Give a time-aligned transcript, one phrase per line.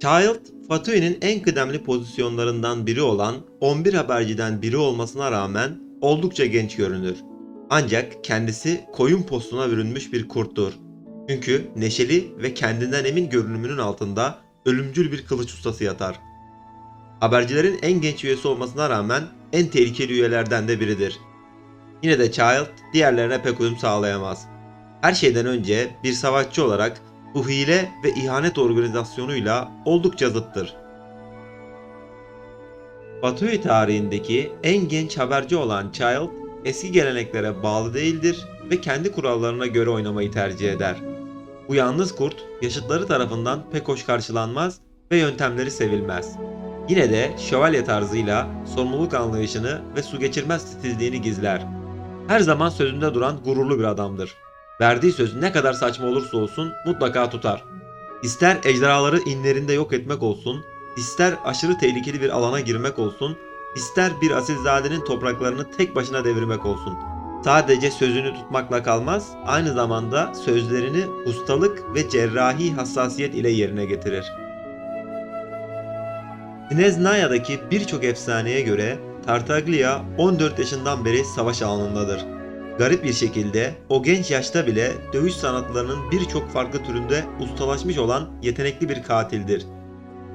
[0.00, 7.16] Child, Fatoui'nin en kıdemli pozisyonlarından biri olan 11 haberciden biri olmasına rağmen oldukça genç görünür.
[7.70, 10.72] Ancak kendisi koyun postuna bürünmüş bir kurttur.
[11.28, 16.20] Çünkü neşeli ve kendinden emin görünümünün altında ölümcül bir kılıç ustası yatar.
[17.20, 19.22] Habercilerin en genç üyesi olmasına rağmen
[19.52, 21.20] en tehlikeli üyelerden de biridir.
[22.02, 24.46] Yine de Child diğerlerine pek uyum sağlayamaz.
[25.00, 27.00] Her şeyden önce bir savaşçı olarak
[27.36, 30.74] bu hile ve ihanet organizasyonuyla oldukça zıttır.
[33.20, 36.28] Fatui tarihindeki en genç haberci olan Child,
[36.64, 40.96] eski geleneklere bağlı değildir ve kendi kurallarına göre oynamayı tercih eder.
[41.68, 44.78] Bu yalnız kurt, yaşıtları tarafından pek hoş karşılanmaz
[45.10, 46.36] ve yöntemleri sevilmez.
[46.88, 51.66] Yine de şövalye tarzıyla sorumluluk anlayışını ve su geçirmez titizliğini gizler.
[52.28, 54.45] Her zaman sözünde duran gururlu bir adamdır.
[54.80, 57.64] Verdiği söz ne kadar saçma olursa olsun mutlaka tutar.
[58.22, 60.64] İster ejderhaları inlerinde yok etmek olsun,
[60.96, 63.36] ister aşırı tehlikeli bir alana girmek olsun,
[63.76, 66.94] ister bir asilzadenin topraklarını tek başına devirmek olsun.
[67.44, 74.32] Sadece sözünü tutmakla kalmaz, aynı zamanda sözlerini ustalık ve cerrahi hassasiyet ile yerine getirir.
[76.68, 82.35] Sineznaya'daki birçok efsaneye göre Tartaglia 14 yaşından beri savaş alanındadır.
[82.78, 88.88] Garip bir şekilde o genç yaşta bile dövüş sanatlarının birçok farklı türünde ustalaşmış olan yetenekli
[88.88, 89.66] bir katildir.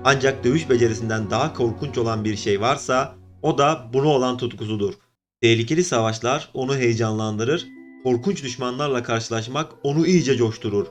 [0.04, 4.94] Ancak dövüş becerisinden daha korkunç olan bir şey varsa o da bunu olan tutkusudur.
[5.42, 7.68] Tehlikeli savaşlar onu heyecanlandırır,
[8.04, 10.88] korkunç düşmanlarla karşılaşmak onu iyice coşturur.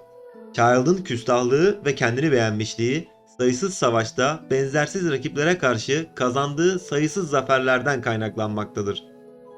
[0.52, 9.04] Child'ın küstahlığı ve kendini beğenmişliği sayısız savaşta benzersiz rakiplere karşı kazandığı sayısız zaferlerden kaynaklanmaktadır.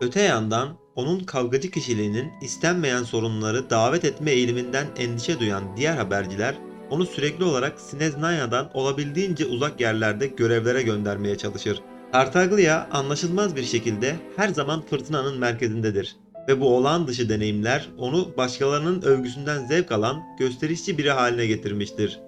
[0.01, 6.55] Öte yandan onun kavgacı kişiliğinin istenmeyen sorunları davet etme eğiliminden endişe duyan diğer haberciler
[6.91, 11.81] onu sürekli olarak Sineznaya'dan olabildiğince uzak yerlerde görevlere göndermeye çalışır.
[12.13, 16.17] Tartaglia anlaşılmaz bir şekilde her zaman fırtınanın merkezindedir
[16.49, 22.21] ve bu olağan dışı deneyimler onu başkalarının övgüsünden zevk alan gösterişçi biri haline getirmiştir.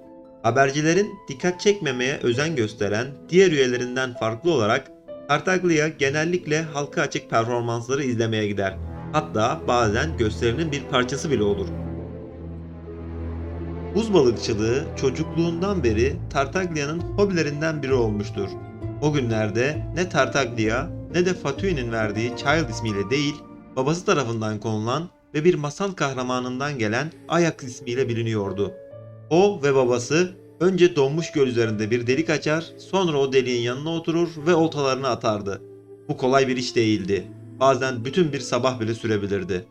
[0.43, 4.91] Habercilerin dikkat çekmemeye özen gösteren diğer üyelerinden farklı olarak
[5.29, 8.77] Tartaglia genellikle halka açık performansları izlemeye gider.
[9.13, 11.69] Hatta bazen gösterinin bir parçası bile olur.
[13.95, 18.49] Buz balıkçılığı çocukluğundan beri Tartaglia'nın hobilerinden biri olmuştur.
[19.03, 23.35] O günlerde ne Tartaglia ne de Fatui'nin verdiği Child ismiyle değil,
[23.77, 28.73] babası tarafından konulan ve bir masal kahramanından gelen Ajax ismiyle biliniyordu.
[29.31, 34.29] O ve babası önce donmuş göl üzerinde bir delik açar, sonra o deliğin yanına oturur
[34.47, 35.63] ve oltalarını atardı.
[36.09, 37.27] Bu kolay bir iş değildi.
[37.61, 39.67] Bazen bütün bir sabah bile sürebilirdi.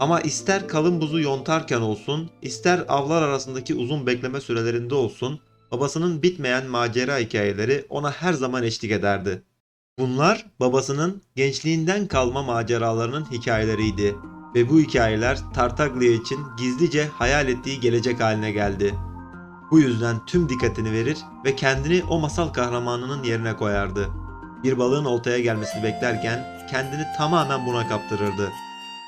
[0.00, 5.40] Ama ister kalın buzu yontarken olsun, ister avlar arasındaki uzun bekleme sürelerinde olsun,
[5.72, 9.42] babasının bitmeyen macera hikayeleri ona her zaman eşlik ederdi.
[9.98, 14.16] Bunlar babasının gençliğinden kalma maceralarının hikayeleriydi
[14.54, 18.94] ve bu hikayeler Tartaglia için gizlice hayal ettiği gelecek haline geldi.
[19.70, 24.08] Bu yüzden tüm dikkatini verir ve kendini o masal kahramanının yerine koyardı.
[24.62, 28.52] Bir balığın oltaya gelmesini beklerken kendini tamamen buna kaptırırdı.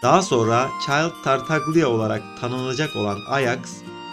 [0.03, 3.59] Daha sonra Child Tartaglia olarak tanınacak olan Ajax,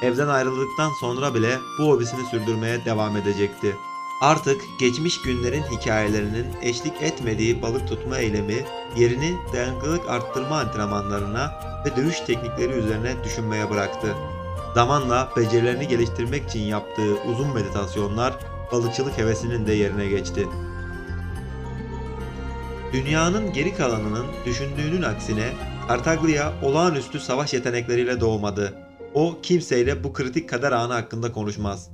[0.02, 3.76] evden ayrıldıktan sonra bile bu hobisini sürdürmeye devam edecekti.
[4.22, 11.52] Artık geçmiş günlerin hikayelerinin eşlik etmediği balık tutma eylemi yerini dayanıklılık arttırma antrenmanlarına
[11.86, 14.16] ve dövüş teknikleri üzerine düşünmeye bıraktı.
[14.76, 18.34] Zamanla becerilerini geliştirmek için yaptığı uzun meditasyonlar
[18.72, 20.48] balıkçılık hevesinin de yerine geçti.
[22.94, 25.54] Dünyanın geri kalanının düşündüğünün aksine
[25.88, 28.74] Tartaglia olağanüstü savaş yetenekleriyle doğmadı.
[29.14, 31.90] O kimseyle bu kritik kader anı hakkında konuşmaz.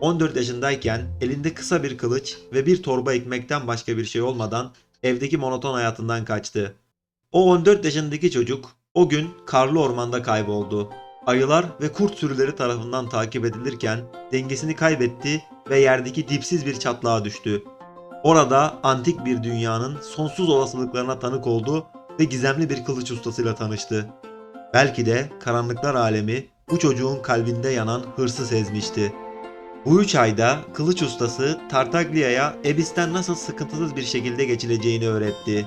[0.00, 5.36] 14 yaşındayken elinde kısa bir kılıç ve bir torba ekmekten başka bir şey olmadan evdeki
[5.36, 6.74] monoton hayatından kaçtı.
[7.32, 10.90] O 14 yaşındaki çocuk o gün karlı ormanda kayboldu.
[11.26, 14.00] Ayılar ve kurt sürüleri tarafından takip edilirken
[14.32, 17.64] dengesini kaybetti ve yerdeki dipsiz bir çatlağa düştü.
[18.22, 21.86] Orada antik bir dünyanın sonsuz olasılıklarına tanık oldu
[22.20, 24.06] ve gizemli bir kılıç ustasıyla tanıştı.
[24.74, 29.12] Belki de karanlıklar alemi bu çocuğun kalbinde yanan hırsı sezmişti.
[29.84, 35.66] Bu üç ayda kılıç ustası Tartaglia'ya Ebis'ten nasıl sıkıntısız bir şekilde geçileceğini öğretti.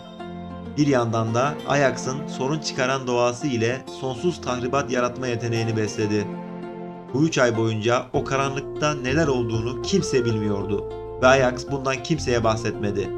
[0.78, 6.28] Bir yandan da Ajax'ın sorun çıkaran doğası ile sonsuz tahribat yaratma yeteneğini besledi.
[7.14, 10.90] Bu üç ay boyunca o karanlıkta neler olduğunu kimse bilmiyordu
[11.22, 13.10] ve Ajax bundan kimseye bahsetmedi.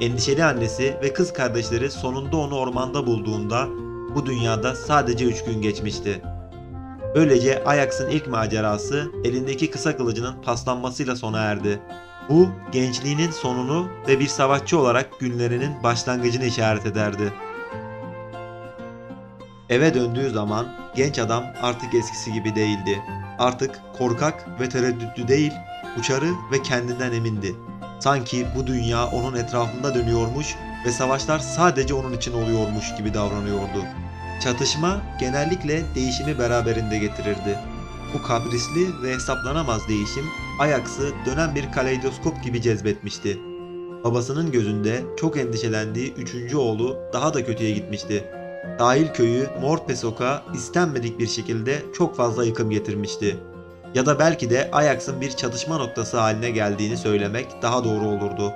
[0.00, 3.68] Endişeli annesi ve kız kardeşleri sonunda onu ormanda bulduğunda
[4.14, 6.22] bu dünyada sadece üç gün geçmişti.
[7.14, 11.80] Böylece Ajax'ın ilk macerası elindeki kısa kılıcının paslanmasıyla sona erdi.
[12.28, 17.32] Bu gençliğinin sonunu ve bir savaşçı olarak günlerinin başlangıcını işaret ederdi.
[19.68, 23.02] Eve döndüğü zaman genç adam artık eskisi gibi değildi.
[23.38, 25.52] Artık korkak ve tereddütlü değil,
[25.98, 27.54] uçarı ve kendinden emindi.
[28.00, 30.54] Sanki bu dünya onun etrafında dönüyormuş
[30.86, 33.84] ve savaşlar sadece onun için oluyormuş gibi davranıyordu.
[34.42, 37.58] Çatışma genellikle değişimi beraberinde getirirdi.
[38.14, 40.24] Bu kaprisli ve hesaplanamaz değişim
[40.58, 43.38] Ajax'ı dönen bir kaleidoskop gibi cezbetmişti.
[44.04, 48.24] Babasının gözünde çok endişelendiği üçüncü oğlu daha da kötüye gitmişti.
[48.78, 53.36] Sahil köyü Morpesok'a istenmedik bir şekilde çok fazla yıkım getirmişti.
[53.94, 58.52] Ya da belki de Ajax'ın bir çatışma noktası haline geldiğini söylemek daha doğru olurdu.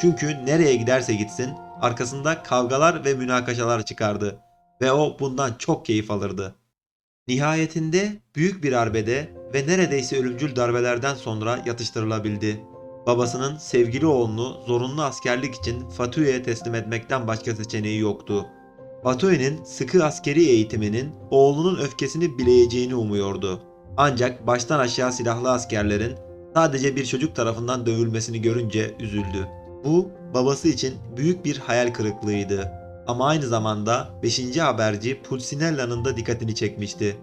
[0.00, 1.50] Çünkü nereye giderse gitsin
[1.80, 4.38] arkasında kavgalar ve münakaşalar çıkardı
[4.80, 6.54] ve o bundan çok keyif alırdı.
[7.28, 12.60] Nihayetinde büyük bir arbede ve neredeyse ölümcül darbelerden sonra yatıştırılabildi.
[13.06, 18.46] Babasının sevgili oğlunu zorunlu askerlik için Fatuya'ya teslim etmekten başka seçeneği yoktu.
[19.02, 23.60] Fatuya'nın sıkı askeri eğitiminin oğlunun öfkesini bileyeceğini umuyordu.
[23.96, 26.14] Ancak baştan aşağı silahlı askerlerin
[26.54, 29.48] sadece bir çocuk tarafından dövülmesini görünce üzüldü.
[29.84, 32.72] Bu babası için büyük bir hayal kırıklığıydı.
[33.06, 34.58] Ama aynı zamanda 5.
[34.58, 37.16] haberci Pulsinella'nın da dikkatini çekmişti.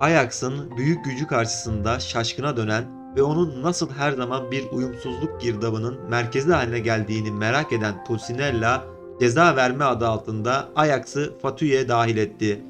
[0.00, 2.84] Ajax'ın büyük gücü karşısında şaşkına dönen
[3.16, 8.84] ve onun nasıl her zaman bir uyumsuzluk girdabının merkezi haline geldiğini merak eden Pulsinella
[9.20, 12.62] ceza verme adı altında Ajax'ı Fatuya'ya dahil etti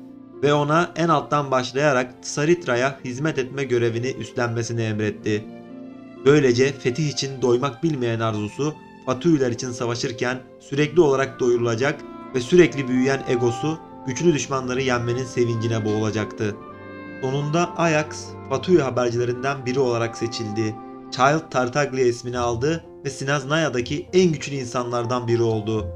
[0.43, 5.44] ve ona en alttan başlayarak Tsaritra'ya hizmet etme görevini üstlenmesini emretti.
[6.25, 8.75] Böylece fetih için doymak bilmeyen arzusu
[9.06, 12.00] Fatuyular için savaşırken sürekli olarak doyurulacak
[12.34, 16.56] ve sürekli büyüyen egosu güçlü düşmanları yenmenin sevincine boğulacaktı.
[17.20, 18.06] Sonunda Ajax,
[18.50, 20.74] Fatuyu habercilerinden biri olarak seçildi.
[21.10, 25.86] Child Tartaglia ismini aldı ve Sinaznaya'daki en güçlü insanlardan biri oldu.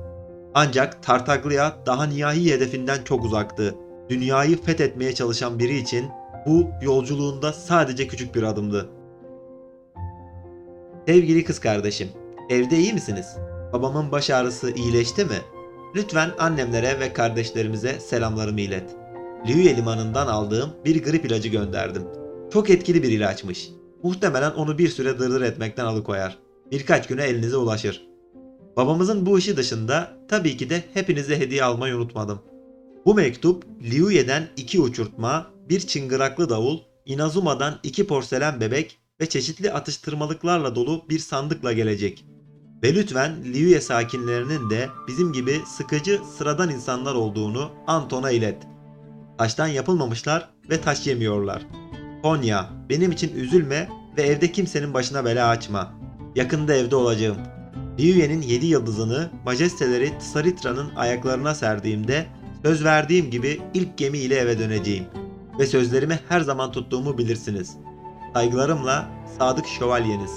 [0.54, 3.74] Ancak Tartaglia daha nihai hedefinden çok uzaktı.
[4.08, 6.06] Dünyayı fethetmeye çalışan biri için
[6.46, 8.88] bu yolculuğunda sadece küçük bir adımdı.
[11.06, 12.08] Sevgili kız kardeşim,
[12.50, 13.36] evde iyi misiniz?
[13.72, 15.38] Babamın baş ağrısı iyileşti mi?
[15.94, 18.99] Lütfen annemlere ve kardeşlerimize selamlarımı ilet.
[19.48, 22.02] Liuye limanından aldığım bir grip ilacı gönderdim.
[22.52, 23.70] Çok etkili bir ilaçmış.
[24.02, 26.38] Muhtemelen onu bir süre dırdır etmekten alıkoyar.
[26.70, 28.06] Birkaç güne elinize ulaşır.
[28.76, 32.40] Babamızın bu işi dışında tabii ki de hepinize hediye almayı unutmadım.
[33.06, 40.74] Bu mektup Liuye'den iki uçurtma, bir çıngıraklı davul, Inazuma'dan iki porselen bebek ve çeşitli atıştırmalıklarla
[40.74, 42.24] dolu bir sandıkla gelecek.
[42.82, 48.62] Ve lütfen Liuye sakinlerinin de bizim gibi sıkıcı sıradan insanlar olduğunu Anton'a ilet.
[49.40, 51.66] Taştan yapılmamışlar ve taş yemiyorlar.
[52.22, 55.92] Konya, benim için üzülme ve evde kimsenin başına bela açma.
[56.34, 57.36] Yakında evde olacağım.
[57.98, 62.26] Liuye'nin 7 yıldızını majesteleri Tsaritra'nın ayaklarına serdiğimde
[62.64, 65.04] söz verdiğim gibi ilk gemiyle eve döneceğim.
[65.58, 67.76] Ve sözlerimi her zaman tuttuğumu bilirsiniz.
[68.34, 69.08] Saygılarımla
[69.38, 70.32] Sadık Şövalyeniz.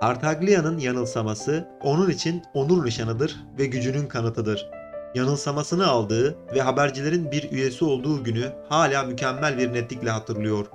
[0.00, 4.83] Tartaglia'nın yanılsaması onun için onur nişanıdır ve gücünün kanıtıdır.
[5.14, 10.66] Yanılsamasını aldığı ve habercilerin bir üyesi olduğu günü hala mükemmel bir netlikle hatırlıyor.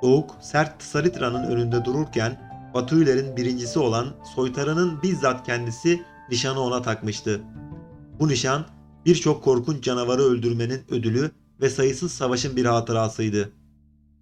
[0.00, 7.40] Soğuk, sert Tsaritra'nın önünde dururken Batuylerin birincisi olan soytarının bizzat kendisi nişanı ona takmıştı.
[8.20, 8.66] Bu nişan
[9.06, 11.30] birçok korkunç canavarı öldürmenin ödülü
[11.60, 13.52] ve sayısız savaşın bir hatırasıydı.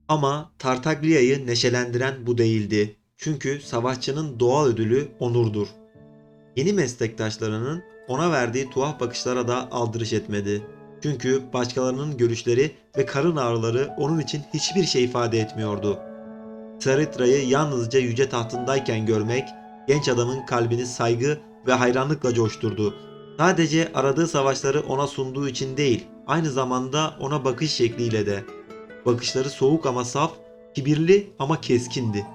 [0.08, 2.96] Ama Tartaglia'yı neşelendiren bu değildi.
[3.16, 5.68] Çünkü savaşçının doğal ödülü onurdur.
[6.56, 10.62] Yeni meslektaşlarının ona verdiği tuhaf bakışlara da aldırış etmedi.
[11.02, 15.98] Çünkü başkalarının görüşleri ve karın ağrıları onun için hiçbir şey ifade etmiyordu.
[16.80, 19.48] Saritra'yı yalnızca yüce tahtındayken görmek
[19.88, 22.94] genç adamın kalbini saygı ve hayranlıkla coşturdu.
[23.38, 28.44] Sadece aradığı savaşları ona sunduğu için değil, aynı zamanda ona bakış şekliyle de.
[29.06, 30.32] Bakışları soğuk ama saf,
[30.74, 32.26] kibirli ama keskindi.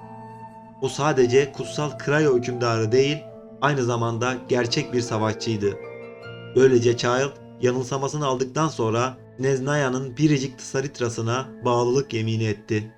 [0.82, 3.18] O sadece kutsal Krayo hükümdarı değil,
[3.64, 5.78] aynı zamanda gerçek bir savaşçıydı.
[6.56, 7.30] Böylece Child
[7.60, 12.92] yanılsamasını aldıktan sonra Neznaya'nın biricik Tsaritrasına bağlılık yemini etti.